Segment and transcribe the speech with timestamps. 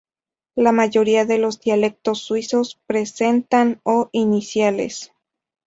[0.55, 5.11] La mayoría de los dialectos suizos presentan o iniciales.